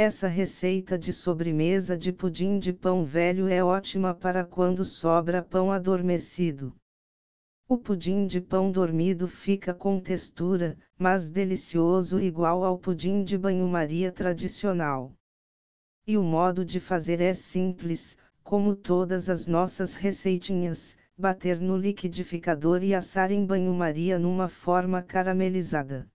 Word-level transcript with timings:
Essa 0.00 0.28
receita 0.28 0.96
de 0.96 1.12
sobremesa 1.12 1.98
de 1.98 2.12
pudim 2.12 2.60
de 2.60 2.72
pão 2.72 3.02
velho 3.02 3.48
é 3.48 3.64
ótima 3.64 4.14
para 4.14 4.44
quando 4.44 4.84
sobra 4.84 5.42
pão 5.42 5.72
adormecido. 5.72 6.72
O 7.68 7.76
pudim 7.76 8.24
de 8.24 8.40
pão 8.40 8.70
dormido 8.70 9.26
fica 9.26 9.74
com 9.74 9.98
textura, 9.98 10.78
mas 10.96 11.28
delicioso 11.28 12.20
igual 12.20 12.62
ao 12.62 12.78
pudim 12.78 13.24
de 13.24 13.36
banho-maria 13.36 14.12
tradicional. 14.12 15.12
E 16.06 16.16
o 16.16 16.22
modo 16.22 16.64
de 16.64 16.78
fazer 16.78 17.20
é 17.20 17.34
simples, 17.34 18.16
como 18.44 18.76
todas 18.76 19.28
as 19.28 19.48
nossas 19.48 19.96
receitinhas, 19.96 20.96
bater 21.18 21.60
no 21.60 21.76
liquidificador 21.76 22.84
e 22.84 22.94
assar 22.94 23.32
em 23.32 23.44
banho-maria 23.44 24.16
numa 24.16 24.46
forma 24.46 25.02
caramelizada. 25.02 26.08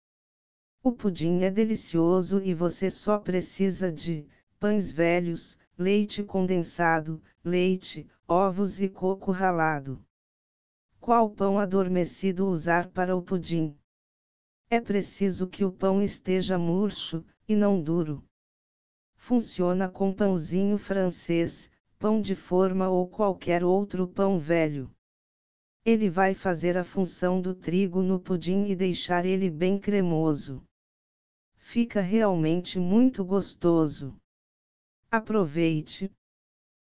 O 0.85 0.91
pudim 0.91 1.43
é 1.43 1.49
delicioso 1.49 2.41
e 2.43 2.53
você 2.53 2.91
só 2.91 3.17
precisa 3.17 3.89
de 3.89 4.27
pães 4.59 4.91
velhos, 4.91 5.57
leite 5.77 6.21
condensado, 6.21 7.23
leite, 7.41 8.05
ovos 8.27 8.81
e 8.81 8.89
coco 8.89 9.31
ralado. 9.31 10.05
Qual 10.99 11.29
pão 11.29 11.57
adormecido 11.57 12.49
usar 12.49 12.89
para 12.89 13.15
o 13.15 13.21
pudim? 13.21 13.77
É 14.69 14.81
preciso 14.81 15.47
que 15.47 15.63
o 15.63 15.71
pão 15.71 16.01
esteja 16.01 16.57
murcho, 16.57 17.23
e 17.47 17.55
não 17.55 17.81
duro. 17.81 18.21
Funciona 19.15 19.87
com 19.87 20.13
pãozinho 20.13 20.77
francês, 20.77 21.71
pão 21.97 22.19
de 22.19 22.35
forma 22.35 22.89
ou 22.89 23.07
qualquer 23.07 23.63
outro 23.63 24.05
pão 24.05 24.37
velho. 24.37 24.91
Ele 25.85 26.09
vai 26.09 26.33
fazer 26.33 26.77
a 26.77 26.83
função 26.83 27.41
do 27.41 27.55
trigo 27.55 28.01
no 28.01 28.19
pudim 28.19 28.65
e 28.65 28.75
deixar 28.75 29.25
ele 29.25 29.49
bem 29.49 29.79
cremoso. 29.79 30.61
Fica 31.65 32.01
realmente 32.01 32.77
muito 32.77 33.23
gostoso. 33.23 34.15
Aproveite. 35.09 36.11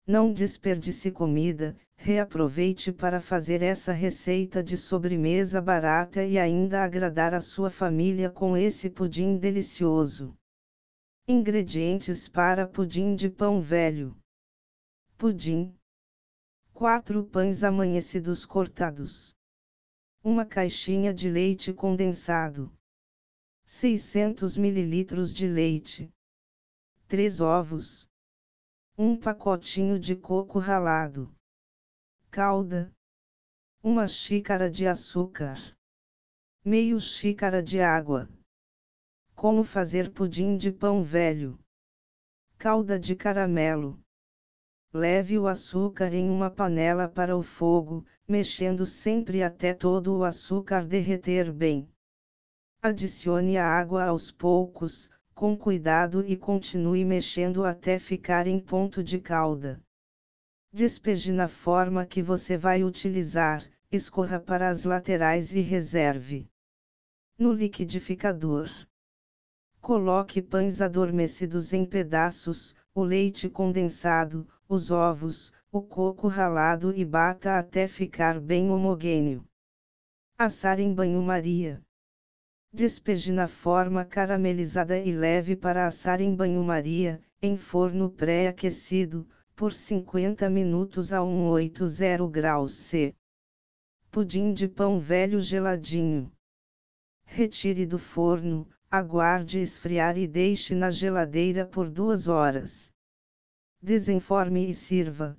Não 0.05 0.33
desperdice 0.33 1.11
comida, 1.11 1.77
reaproveite 1.95 2.91
para 2.91 3.21
fazer 3.21 3.61
essa 3.61 3.93
receita 3.93 4.63
de 4.63 4.75
sobremesa 4.75 5.61
barata 5.61 6.25
e 6.25 6.37
ainda 6.37 6.83
agradar 6.83 7.33
a 7.33 7.39
sua 7.39 7.69
família 7.69 8.29
com 8.29 8.57
esse 8.57 8.89
pudim 8.89 9.37
delicioso. 9.37 10.35
Ingredientes 11.27 12.27
para 12.27 12.67
pudim 12.67 13.15
de 13.15 13.29
pão 13.29 13.61
velho: 13.61 14.17
Pudim, 15.15 15.73
4 16.73 17.23
pães 17.23 17.63
amanhecidos 17.63 18.45
cortados, 18.45 19.33
uma 20.23 20.43
caixinha 20.43 21.13
de 21.13 21.29
leite 21.29 21.71
condensado. 21.71 22.74
600 23.67 24.57
ml 24.57 25.33
de 25.33 25.47
leite, 25.47 26.13
3 27.07 27.41
ovos, 27.41 28.07
um 28.95 29.17
pacotinho 29.17 29.99
de 29.99 30.15
coco 30.15 30.59
ralado, 30.59 31.35
calda, 32.29 32.93
uma 33.81 34.07
xícara 34.07 34.69
de 34.69 34.85
açúcar, 34.85 35.57
meio 36.63 36.99
xícara 36.99 37.63
de 37.63 37.81
água. 37.81 38.29
Como 39.33 39.63
fazer 39.63 40.11
pudim 40.11 40.57
de 40.57 40.71
pão 40.71 41.01
velho? 41.01 41.59
Calda 42.59 42.99
de 42.99 43.15
caramelo. 43.15 43.99
Leve 44.93 45.39
o 45.39 45.47
açúcar 45.47 46.13
em 46.13 46.29
uma 46.29 46.51
panela 46.51 47.09
para 47.09 47.35
o 47.35 47.41
fogo, 47.41 48.05
mexendo 48.27 48.85
sempre 48.85 49.41
até 49.41 49.73
todo 49.73 50.15
o 50.15 50.23
açúcar 50.23 50.85
derreter 50.85 51.51
bem. 51.51 51.89
Adicione 52.87 53.57
a 53.57 53.67
água 53.67 54.03
aos 54.03 54.29
poucos, 54.29 55.09
com 55.33 55.57
cuidado 55.57 56.23
e 56.27 56.37
continue 56.37 57.03
mexendo 57.03 57.65
até 57.65 57.97
ficar 57.97 58.45
em 58.45 58.59
ponto 58.59 59.03
de 59.03 59.19
calda. 59.19 59.81
Despeje 60.71 61.31
na 61.31 61.47
forma 61.47 62.05
que 62.05 62.21
você 62.21 62.55
vai 62.55 62.83
utilizar, 62.83 63.67
escorra 63.91 64.39
para 64.39 64.69
as 64.69 64.83
laterais 64.83 65.51
e 65.55 65.61
reserve. 65.61 66.47
No 67.39 67.51
liquidificador. 67.51 68.69
Coloque 69.81 70.39
pães 70.39 70.79
adormecidos 70.79 71.73
em 71.73 71.85
pedaços, 71.85 72.75
o 72.93 73.01
leite 73.01 73.49
condensado, 73.49 74.47
os 74.69 74.91
ovos, 74.91 75.51
o 75.71 75.81
coco 75.81 76.27
ralado 76.27 76.93
e 76.95 77.03
bata 77.03 77.57
até 77.57 77.87
ficar 77.87 78.39
bem 78.39 78.69
homogêneo. 78.69 79.43
Assar 80.37 80.79
em 80.79 80.93
banho-maria. 80.93 81.81
Despeje 82.75 83.31
na 83.31 83.47
forma 83.47 84.03
caramelizada 84.03 84.99
e 84.99 85.09
leve 85.09 85.55
para 85.55 85.87
assar 85.87 86.19
em 86.19 86.35
banho-maria, 86.35 87.21
em 87.41 87.55
forno 87.55 88.09
pré-aquecido, 88.09 89.25
por 89.55 89.71
50 89.71 90.49
minutos 90.49 91.13
a 91.13 91.21
180 91.21 92.27
graus 92.27 92.73
C. 92.73 93.15
Pudim 94.11 94.51
de 94.53 94.67
pão 94.67 94.99
velho 94.99 95.39
geladinho. 95.39 96.29
Retire 97.23 97.85
do 97.85 97.97
forno, 97.97 98.67
aguarde 98.91 99.61
esfriar 99.61 100.17
e 100.17 100.27
deixe 100.27 100.75
na 100.75 100.89
geladeira 100.89 101.65
por 101.65 101.89
duas 101.89 102.27
horas. 102.27 102.91
Desenforme 103.81 104.69
e 104.69 104.73
sirva. 104.73 105.37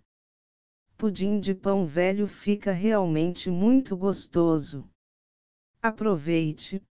Pudim 0.96 1.38
de 1.38 1.54
pão 1.54 1.84
velho 1.84 2.26
fica 2.26 2.72
realmente 2.72 3.50
muito 3.50 3.94
gostoso. 3.94 4.88
Aproveite. 5.82 6.82